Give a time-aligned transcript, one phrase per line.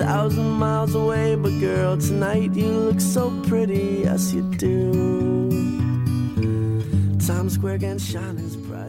[0.00, 5.50] thousand miles away but girl tonight you look so pretty as you do.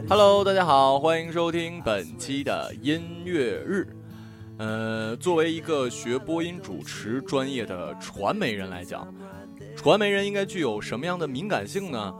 [0.08, 3.86] Hello 大家好欢迎收听本期的音乐日。
[4.56, 9.06] 呃作为一个学播音主持专业的传媒人来讲
[9.76, 12.14] 传媒人应该具有什么样的敏感性呢？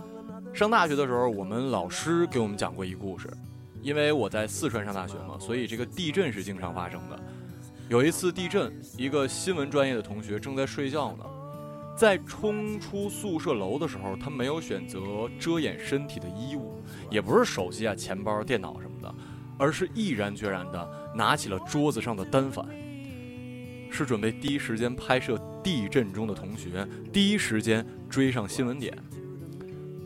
[0.52, 3.26] 上大学的时候我们老师给我们讲过一故事
[3.80, 7.18] 因为我在四川上大学嘛所以这个地震是经常发生的。
[7.92, 11.26] 有一次地震，一个新闻专业的同学正在睡觉呢，
[11.94, 14.98] 在冲出宿舍楼的时候，他没有选择
[15.38, 19.14] 遮掩身体的衣物，也不是手机啊、钱包、电脑什么的，
[19.58, 22.64] 而是毅然决然的拿起了桌子上的单反，
[23.90, 28.96] 是准备第一时间拍摄地震中的同学，第一时间追上新闻点。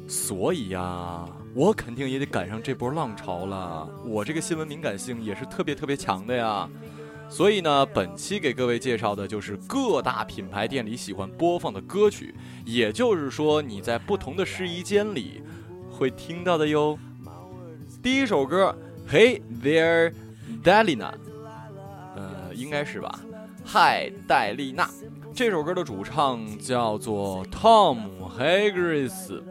[0.08, 3.88] 所以呀，我肯定也得赶上这波浪潮了。
[4.04, 6.69] 我这个新闻敏感性也是特别特别强的呀。
[7.28, 15.42] 所以呢，本期给各位介绍的就是各大品牌店里喜欢播放的歌曲，也就是说你在不同的试衣间里
[15.91, 16.98] 会听到的哟。
[18.03, 18.75] 第一首歌
[19.10, 20.12] ，Hey There,
[20.62, 21.12] Delina，
[22.14, 23.20] 呃，应该是吧？
[23.64, 24.88] 嗨，戴丽娜。
[25.34, 27.98] 这首歌的主唱叫做 Tom
[28.38, 29.43] Haggis。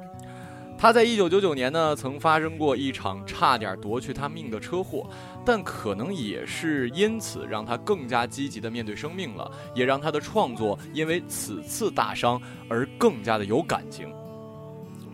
[0.78, 5.09] 他在一九九九年呢，曾发生过一场差点夺去他命的车祸，
[5.44, 14.13] 但可能也是因此让他更加积极的面对生命了，也让他的创作因为此次大伤而更加的有感情。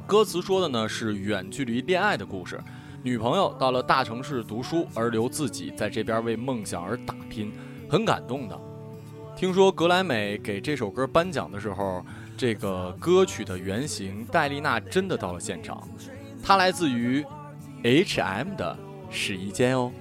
[0.07, 2.59] 歌词说的呢是远距离恋爱的故事，
[3.01, 7.53] 女朋友到了大城市读书，而留自己在这边为梦想而打拼，
[7.87, 8.59] 很感动的。
[9.37, 12.03] 听说格莱美给这首歌颁奖的时候，
[12.41, 15.87] 这个歌曲的原型戴丽娜真的到了现场，
[16.41, 17.23] 她来自于
[17.83, 18.75] H&M 的
[19.11, 19.91] 试衣间哦。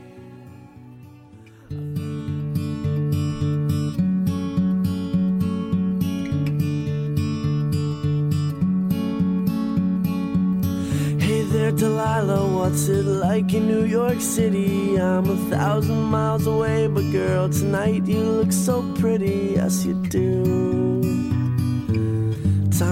[11.18, 14.96] Hey there, Delilah, what's it like in New York City?
[14.98, 20.89] I'm a thousand miles away, but girl, tonight you look so pretty, yes you do.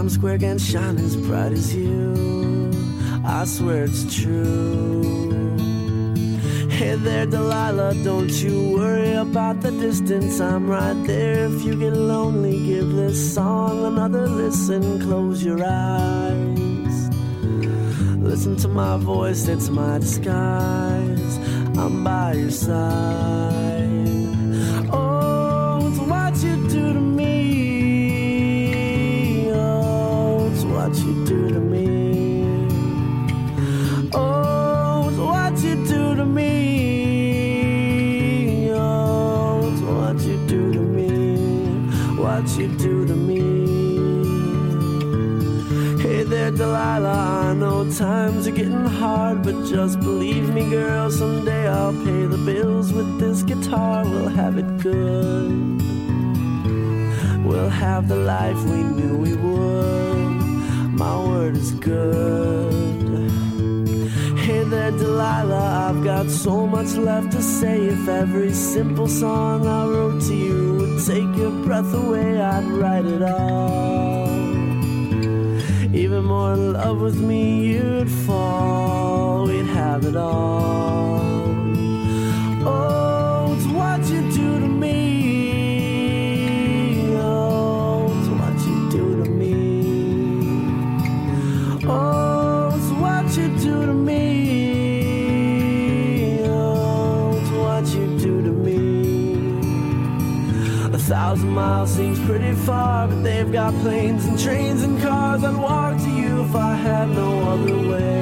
[0.09, 2.73] Times Square can shine as bright as you,
[3.27, 5.03] I swear it's true.
[6.71, 10.41] Hey there, Delilah, don't you worry about the distance.
[10.41, 11.45] I'm right there.
[11.45, 14.99] If you get lonely, give this song another listen.
[15.03, 17.11] Close your eyes.
[18.17, 21.37] Listen to my voice, it's my disguise.
[21.77, 23.58] I'm by your side.
[54.93, 55.51] Good.
[57.47, 60.31] We'll have the life we knew we would.
[61.03, 63.31] My word is good.
[64.45, 65.69] Hey there, Delilah.
[65.89, 67.77] I've got so much left to say.
[67.95, 73.07] If every simple song I wrote to you would take your breath away, I'd write
[73.17, 74.29] it all.
[76.03, 77.43] Even more in love with me,
[77.73, 79.47] you'd fall.
[79.47, 80.98] We'd have it all.
[103.83, 105.45] Planes and trains and cars.
[105.45, 108.19] I'd walk to you if I had no other way.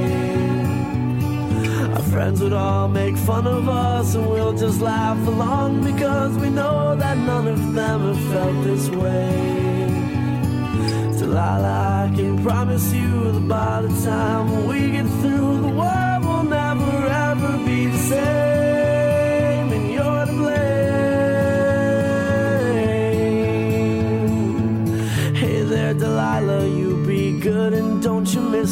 [1.94, 6.50] Our friends would all make fun of us, and we'll just laugh along because we
[6.50, 9.66] know that none of them have felt this way.
[11.19, 14.35] Delilah, I can promise you that by the time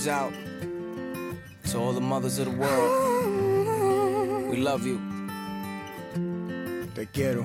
[0.00, 0.32] goes out
[1.70, 4.50] to all the mothers of the world.
[4.50, 5.00] We love you.
[6.94, 7.44] Te quiero.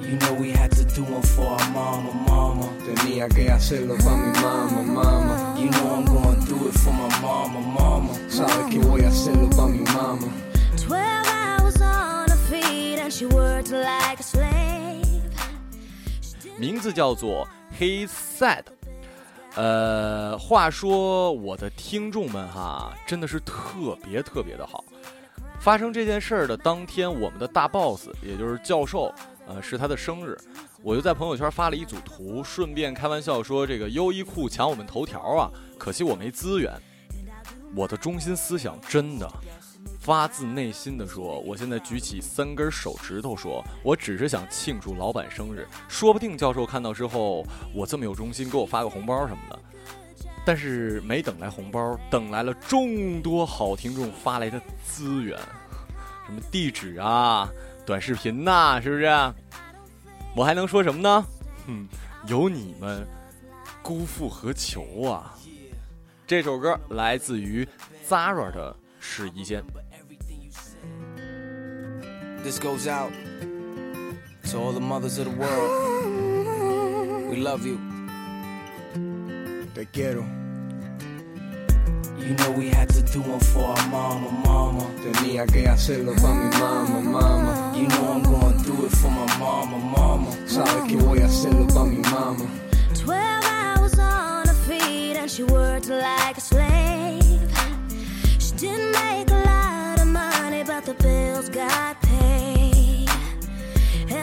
[0.00, 2.68] You know we had to do one for our mama, mama.
[2.84, 5.58] Tenía que hacerlo pa' mi mamá, mamá.
[5.58, 8.14] You know I'm gonna do it for my mama, mama.
[8.28, 10.32] Sabes que voy a hacerlo pa' mi mamá.
[10.76, 15.32] Twelve hours on her feet and she worked like a slave.
[16.58, 17.46] 名字叫做
[17.78, 18.64] He Said。
[19.55, 24.83] 呃，话说我的听众们哈，真的是特别特别的好。
[25.59, 29.13] 发生这件事儿的当天，我们的大 boss，也就是教授，
[29.47, 30.37] 呃，是他的生日，
[30.81, 36.73] 我就在朋友圈发了一组图，顺便开玩笑说这个优衣库抢我们头条啊，可惜我没资源。
[37.75, 39.31] 我的中心思想真的
[39.99, 49.59] 发自内心的说，我现在举起三根手指头说，我只是想庆祝老板生日，说不定教授看到之后，我这么有忠心，给我发个红包什么的。
[50.45, 55.39] 但是没等来红包，等来了众多好听众发来的资源，
[56.25, 57.49] 什么地址啊、
[57.85, 59.05] 短视频呐、是不是？
[60.35, 61.25] 我还能说什么呢？
[61.65, 61.87] 哼，
[62.27, 63.07] 有你们，
[63.81, 65.33] 辜负何求啊！
[66.27, 67.65] 这首歌来自于
[68.05, 69.61] Zara 的《试衣间》。
[72.43, 73.13] This goes out
[74.49, 77.29] to all the mothers of the world.
[77.29, 77.79] We love you.
[79.73, 80.25] Te quiero.
[82.19, 84.85] You know we had to do one for our mama, mama.
[85.01, 87.77] Tenía que hacerlo pa' mi mamá, mamá.
[87.77, 90.29] You know I'm gonna do it for my mama, mama.
[90.45, 92.45] Sabes que voy a hacerlo pa' mi mamá.
[92.93, 97.39] Twelve hours on her feet and she worked like a slave.
[98.37, 102.02] She didn't make a lot of money, but the bills got paid.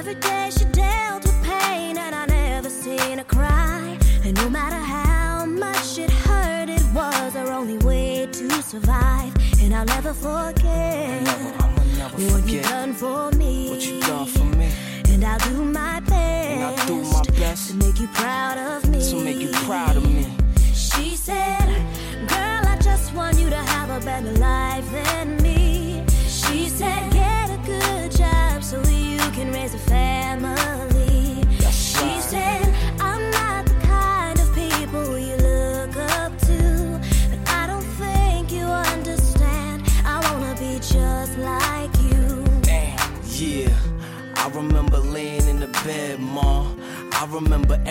[0.00, 3.99] Every day she dealt with pain, and I never seen her cry.
[4.25, 9.30] And no matter how much it hurt, it was her only way to survive.
[9.61, 13.69] And I'll never forget I'ma never what you forget done for me.
[13.69, 14.73] what you done for me.
[15.11, 16.80] And I'll do my best.
[16.80, 19.11] I'll do my best to make you proud of me.
[19.11, 20.35] to make you proud of me.
[20.73, 21.69] She said,
[22.26, 25.09] Girl, I just want you to have a better life than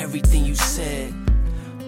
[0.10, 1.14] everything you said.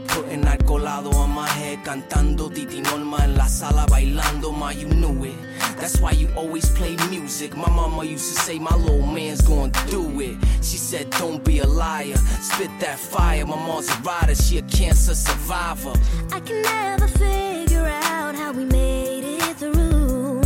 [0.10, 4.88] Putting that colado on my head, cantando Titi Norma en la sala bailando, ma, you
[4.90, 5.36] knew it.
[5.80, 7.58] That's why you always play music.
[7.58, 10.38] My mama used to say my little man's gonna do it.
[10.62, 12.16] She said, don't be a liar,
[12.50, 13.44] spit that fire.
[13.44, 15.94] My mom's a rider, she a cancer survivor.
[16.32, 20.42] I can never figure out how we made it through.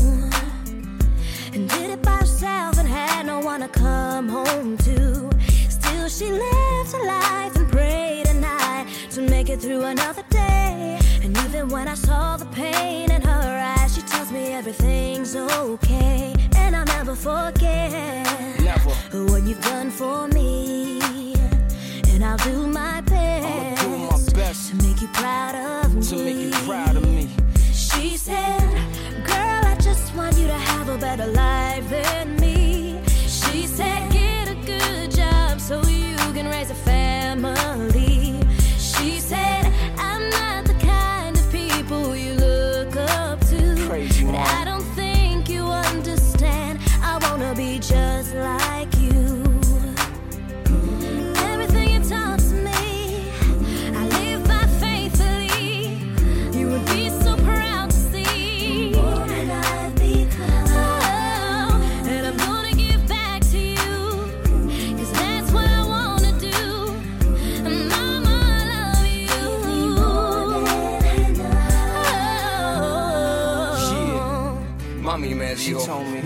[1.53, 5.29] And did it by herself and had no one to come home to.
[5.67, 7.34] Still, she lived her life
[9.55, 10.99] get through another day.
[11.23, 16.33] And even when I saw the pain in her eyes, she tells me everything's okay.
[16.55, 18.25] And I'll never forget
[18.59, 18.89] Never.
[19.31, 20.99] what you've done for me.
[22.09, 26.01] And I'll do my best, do my best to make you proud of me.
[26.01, 27.29] to make you proud of me.
[27.73, 28.61] She said,
[29.25, 32.99] Girl, I just want you to have a better life than me.
[33.27, 38.14] She said, Get a good job so you can raise a family
[39.27, 39.64] said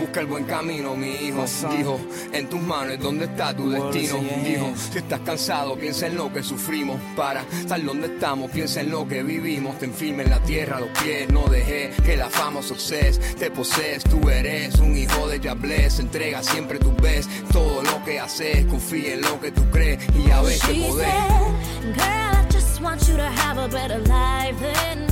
[0.10, 1.46] busca el buen camino, mi hijo.
[1.78, 2.00] Dijo,
[2.34, 4.18] en tus manos es donde está tu destino.
[4.18, 7.00] in your Dijo, si estás cansado, piensa en lo que sufrimos.
[7.16, 9.78] Para estar donde estamos, piensa en lo que vivimos.
[9.78, 13.52] Ten firme en la tierra los pies, no dejé que la fama o success te
[13.52, 14.04] posees.
[14.04, 17.30] Tú eres un hijo de Yablés, entrega siempre tu best.
[17.52, 20.88] Todo lo que haces, confía en lo que tú crees y ya ves que She
[20.88, 21.08] podés.
[21.08, 25.09] said, Girl, I just want you to have a better life than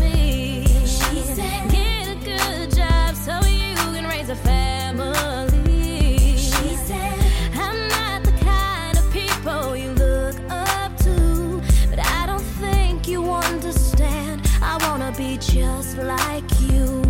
[4.28, 6.18] raise a family.
[6.38, 7.20] She said,
[7.54, 13.32] I'm not the kind of people you look up to, but I don't think you
[13.32, 14.42] understand.
[14.62, 17.04] I wanna be just like you.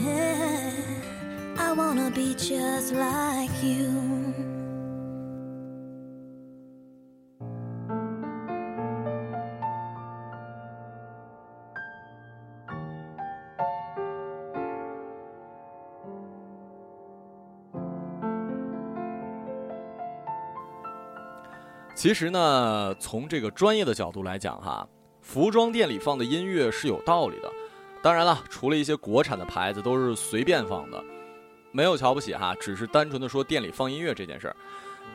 [0.00, 0.72] Yeah,
[1.58, 3.97] I wanna be just like you.
[21.98, 24.88] 其实呢，从这个专业的角度来讲，哈，
[25.20, 27.50] 服装店里放的音乐是有道理的。
[28.00, 31.04] 当然了，除了一些国产的牌子都是随便放的，
[31.72, 34.54] 没有瞧不起哈，只是单纯的说店里放音乐这件事儿。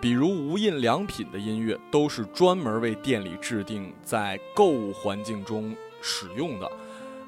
[0.02, 6.70] 比如无印良品的音乐都是专门为店里制定，在购物环境中使用的。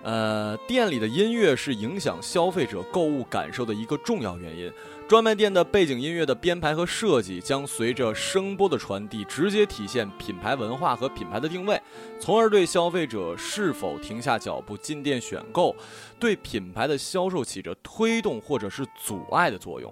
[0.05, 4.71] 呃，店里的音乐是影响消费者购物感受的一个重要原因。
[5.07, 11.81] 专卖店的背景音乐的编排和设计将随着声波的传递，直接体现品牌文化和品牌的定位，
[12.19, 15.75] 从而对消费者是否停下脚步进店选购，
[16.19, 19.91] 对品牌的销售起着推动或者是阻碍的作用。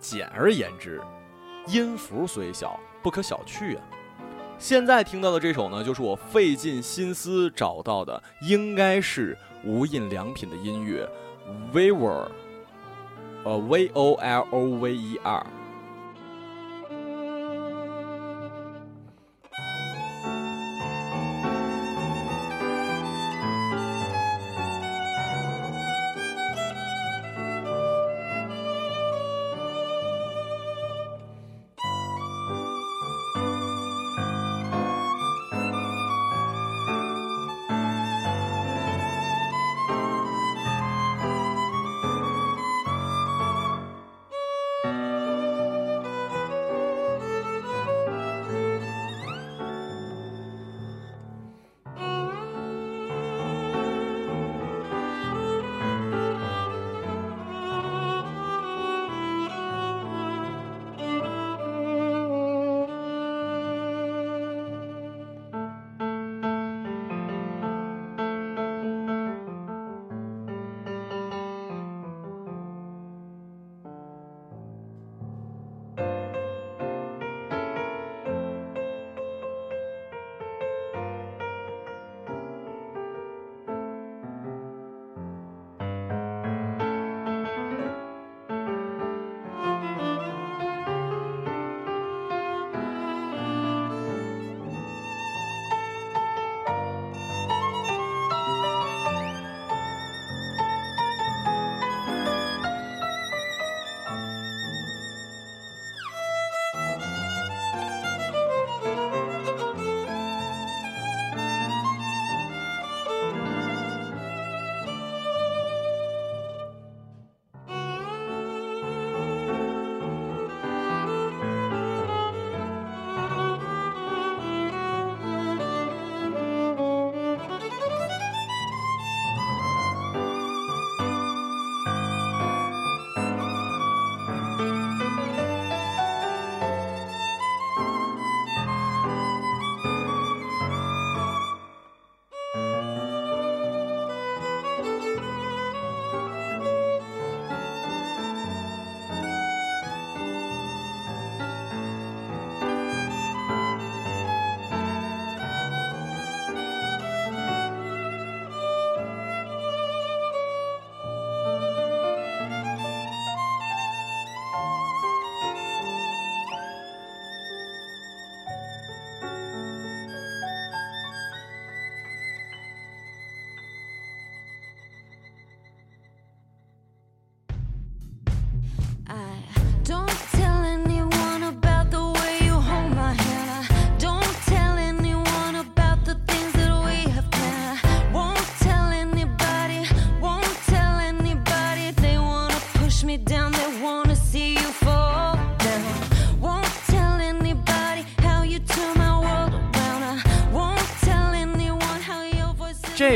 [0.00, 1.02] 简而言之，
[1.66, 3.82] 音符虽小，不可小觑啊。
[4.58, 11.08] 现在听到的这首呢，就是我费尽心思找到的，应该是无印良品的音乐
[11.72, 12.28] ，Weaver。
[13.44, 15.46] 呃，V O L O V E R。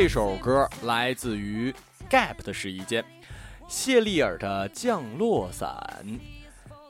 [0.03, 1.73] 这首歌来自于
[2.11, 3.05] Gap 的试衣间，
[3.69, 5.71] 谢丽尔的《降落伞》。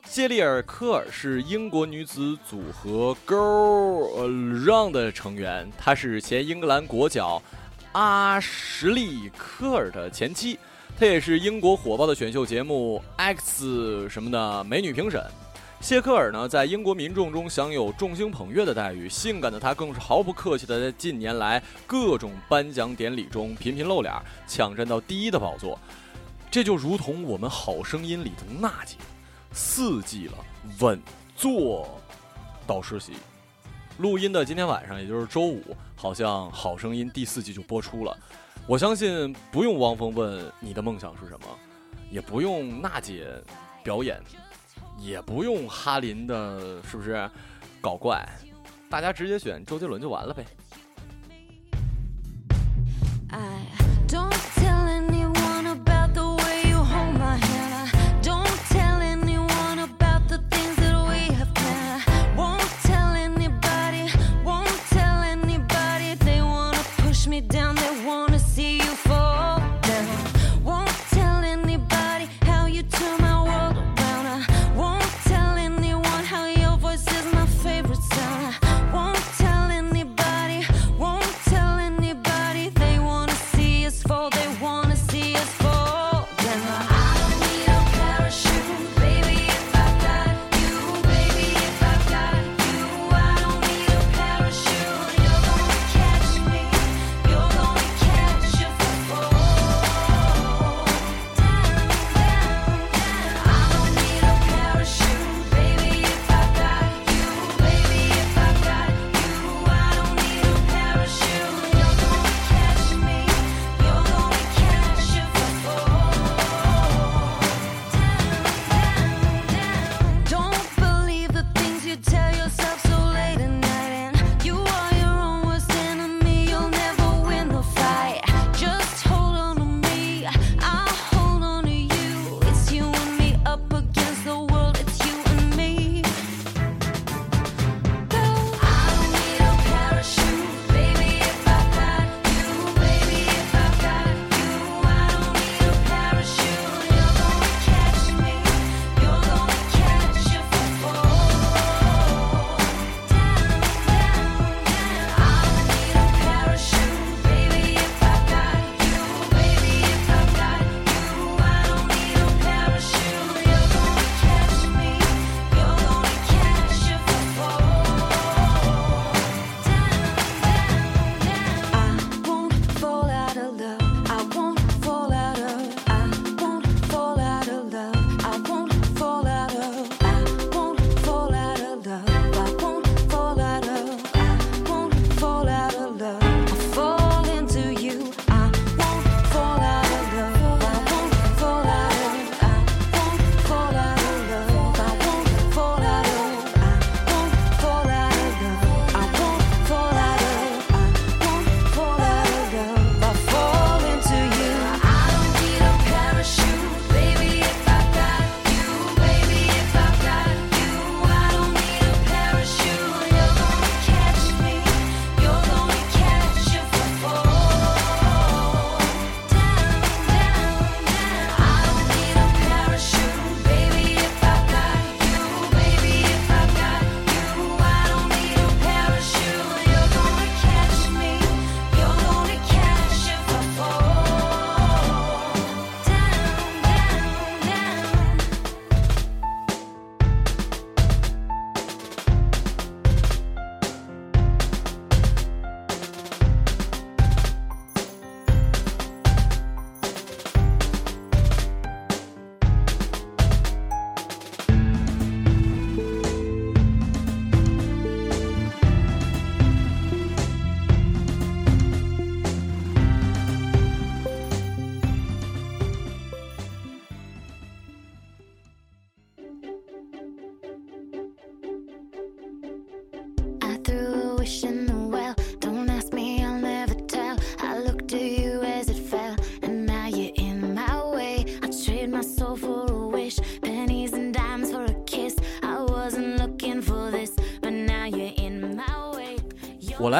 [0.03, 7.39] 谢丽尔·科尔是英国女子组合 Girl Run 的成员，她是前英格兰国脚
[7.91, 10.57] 阿什利·科尔的前妻，
[10.99, 15.23] 她也是英国火爆的选秀节目 X 什么的美女评审。
[15.83, 24.13] 谢克尔呢，在英国民众中享有众星捧月的待遇，性感的他更是毫不客气的在近年来各种颁奖典礼中频频露脸，
[24.47, 25.77] 抢占到第一的宝座。
[26.49, 28.95] 这就如同我们《好声音》里的娜姐，
[29.51, 30.37] 四季了，
[30.79, 30.97] 稳
[31.35, 31.99] 坐
[32.65, 33.11] 导师席。
[33.97, 38.17] 录音的今天晚上，也就是周五，好像《好声音》第四季就播出了。
[38.65, 41.47] 我相信不用汪峰问你的梦想是什么，
[42.09, 43.27] 也不用娜姐
[43.83, 44.17] 表演。
[45.03, 47.29] 也不用哈林的，是不是
[47.81, 48.25] 搞怪？
[48.89, 50.45] 大家直接选周杰伦就完了呗。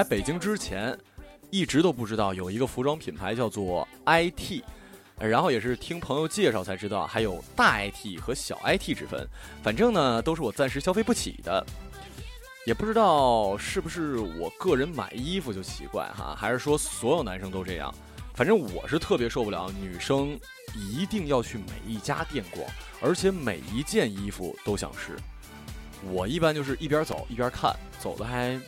[0.04, 0.98] 来北京之前，
[1.50, 4.62] 一直都不知道有一个服装品牌叫做 IT，
[5.18, 9.26] 然后也是听朋友介绍才知道还有大 IT 和小 IT 之分。
[9.63, 11.66] 反正呢，都是我暂时消费不起的。
[12.66, 17.94] 也不知道是不是我个人买衣服就奇怪哈，还是说所有男生都这样？
[18.34, 20.38] 反正我是特别受不了女生
[20.76, 22.68] 一定要去每一家店逛，
[23.00, 25.18] 而且每一件衣服都想试。
[26.12, 28.60] 我一般就是一边走一边看，走的还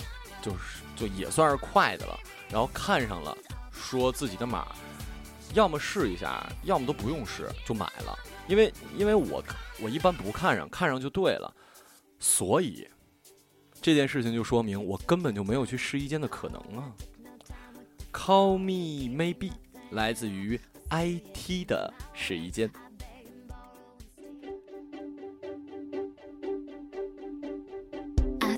[0.45, 2.15] 就是就也算是快的了。
[2.51, 3.35] 然后看上了，
[3.71, 4.67] 说自己的码，
[5.55, 8.15] 要么试一下，要么都不用试就买了。
[8.47, 9.43] 因为因为我
[9.81, 11.51] 我一般不看上，看上就对了。
[12.19, 12.87] 所以
[13.81, 16.91] 这件事情就说明我根本就没有去试衣间的可能啊。
[18.13, 19.51] Call me maybe
[19.89, 20.59] 来自于
[20.91, 22.71] IT 的试衣间。
[28.39, 28.57] I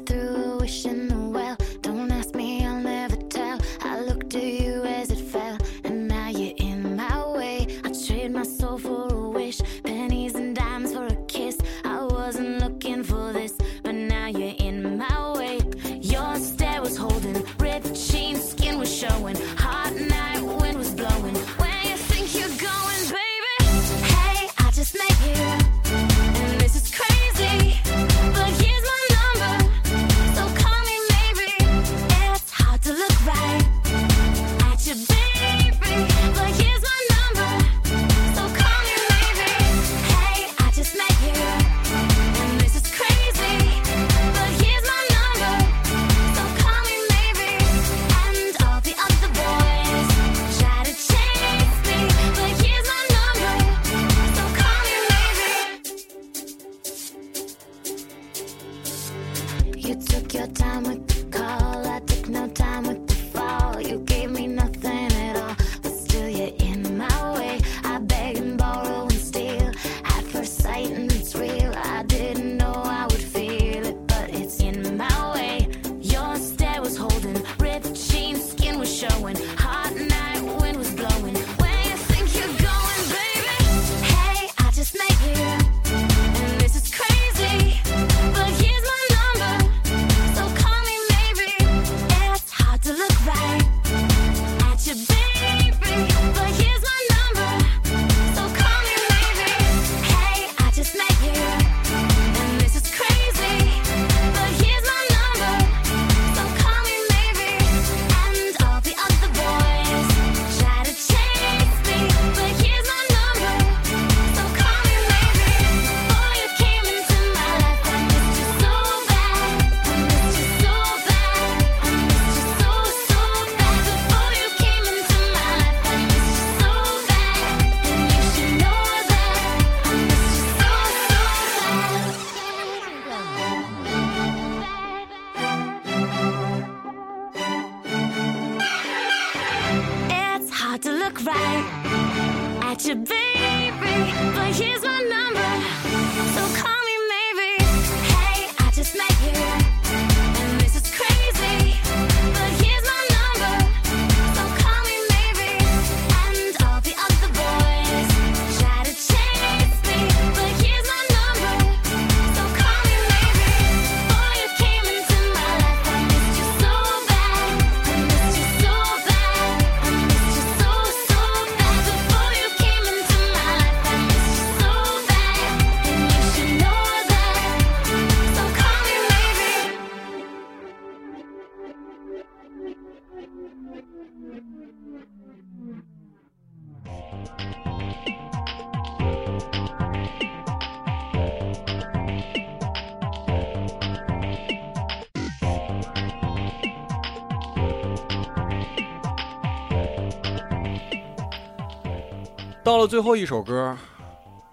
[202.87, 203.77] 最后一首歌，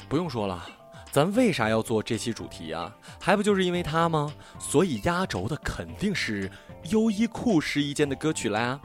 [0.09, 0.66] 不用说了，
[1.12, 2.92] 咱为啥要做这期主题啊？
[3.20, 4.33] 还不就是因为它吗？
[4.59, 6.51] 所以压轴的肯定是
[6.90, 8.81] 优衣库试衣间的歌曲啦，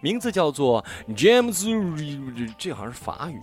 [0.00, 3.42] 名字叫做 James，这好像是法语。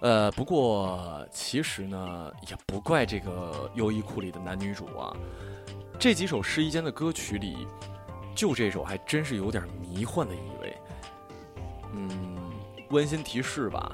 [0.00, 5.14] 呃，不过其实呢，也不怪这个优衣库里的男女主啊，
[6.00, 7.68] 这几首试衣间的歌曲里，
[8.34, 10.76] 就这首还真是有点迷幻的意味。
[11.94, 12.52] 嗯，
[12.90, 13.92] 温馨提示吧。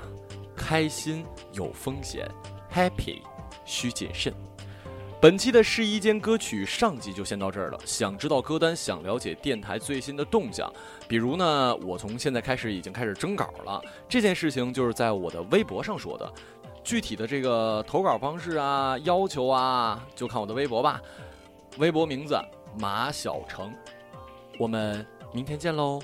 [0.71, 2.31] 开心有风险
[2.73, 3.23] ，happy
[3.65, 4.33] 需谨慎。
[5.21, 7.79] 本期的试衣间歌曲上集就先到这儿了。
[7.85, 10.73] 想知道歌单，想了解电台最新的动向，
[11.09, 13.83] 比如呢，我从现在开始已经开始征稿了。
[14.09, 16.33] 这件事情就是在我的微博上说的，
[16.85, 21.01] 具体的这个投稿方式啊、要求啊，就看我的微博吧。
[21.79, 22.41] 微博名字
[22.79, 23.75] 马小成，
[24.57, 25.05] 我们
[25.35, 26.01] 明天见喽。